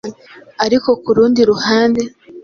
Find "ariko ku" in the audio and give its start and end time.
0.65-1.09